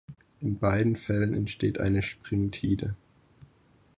In 0.39 0.57
beiden 0.57 0.95
Fällen 0.95 1.35
entsteht 1.35 1.79
eine 1.79 2.01
Springtide. 2.01 2.95